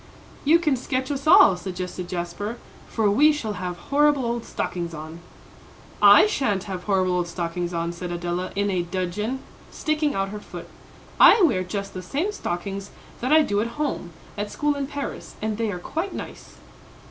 "You 0.45 0.57
can 0.57 0.75
sketch 0.75 1.11
us 1.11 1.27
all," 1.27 1.55
suggested 1.55 2.09
Jasper, 2.09 2.57
"for 2.87 3.07
we 3.11 3.31
shall 3.31 3.53
have 3.61 3.77
horrible 3.77 4.25
old 4.25 4.45
stockings 4.45 4.95
on." 4.95 5.19
"I 6.01 6.25
sha'n't 6.25 6.63
have 6.63 6.85
horrible 6.85 7.17
old 7.17 7.27
stockings 7.27 7.71
on," 7.71 7.91
said 7.91 8.11
Adela, 8.11 8.51
in 8.55 8.71
a 8.71 8.81
dudgeon, 8.81 9.41
sticking 9.69 10.15
out 10.15 10.29
her 10.29 10.39
foot. 10.39 10.67
"I 11.19 11.43
wear 11.43 11.63
just 11.63 11.93
the 11.93 12.01
same 12.01 12.31
stockings 12.31 12.89
that 13.19 13.31
I 13.31 13.43
do 13.43 13.61
at 13.61 13.77
home, 13.77 14.09
at 14.39 14.49
school 14.49 14.73
in 14.73 14.87
Paris, 14.87 15.35
and 15.39 15.59
they 15.59 15.69
are 15.71 15.77
quite 15.77 16.13
nice." 16.15 16.55